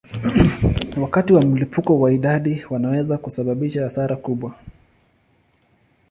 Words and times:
Wakati 1.01 1.33
wa 1.33 1.41
mlipuko 1.41 1.99
wa 1.99 2.11
idadi 2.11 2.65
wanaweza 2.69 3.17
kusababisha 3.17 3.83
hasara 3.83 4.15
kubwa. 4.15 4.55